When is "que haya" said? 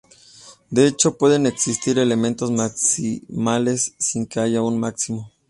4.25-4.63